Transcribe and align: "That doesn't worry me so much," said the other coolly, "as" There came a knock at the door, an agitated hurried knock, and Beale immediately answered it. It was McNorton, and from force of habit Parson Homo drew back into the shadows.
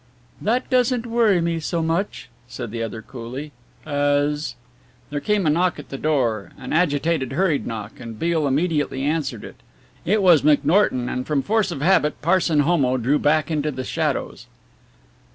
"That 0.41 0.67
doesn't 0.71 1.05
worry 1.05 1.41
me 1.41 1.59
so 1.59 1.83
much," 1.83 2.27
said 2.47 2.71
the 2.71 2.81
other 2.81 3.03
coolly, 3.03 3.51
"as" 3.85 4.55
There 5.11 5.19
came 5.19 5.45
a 5.45 5.49
knock 5.51 5.77
at 5.77 5.89
the 5.89 5.97
door, 5.99 6.53
an 6.57 6.73
agitated 6.73 7.33
hurried 7.33 7.67
knock, 7.67 7.99
and 7.99 8.17
Beale 8.17 8.47
immediately 8.47 9.03
answered 9.03 9.43
it. 9.43 9.57
It 10.03 10.23
was 10.23 10.41
McNorton, 10.41 11.07
and 11.07 11.27
from 11.27 11.43
force 11.43 11.69
of 11.69 11.81
habit 11.81 12.19
Parson 12.23 12.61
Homo 12.61 12.97
drew 12.97 13.19
back 13.19 13.51
into 13.51 13.69
the 13.69 13.83
shadows. 13.83 14.47